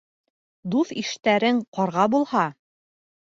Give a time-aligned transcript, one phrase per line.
[0.75, 2.47] Дуҫ-иштәрең ҡарға булһа